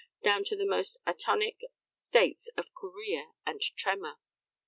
down 0.23 0.43
to 0.43 0.55
the 0.55 0.65
most 0.67 0.97
atonic 1.05 1.57
states 1.95 2.49
of 2.57 2.73
chorea 2.73 3.33
and 3.45 3.61
tremor." 3.77 4.15